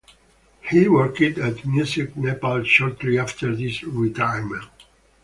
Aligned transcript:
He 0.67 0.87
worked 0.87 1.21
at 1.21 1.63
Music 1.63 2.17
Nepal 2.17 2.63
shortly 2.63 3.19
after 3.19 3.51
his 3.55 3.83
retirement. 3.83 4.67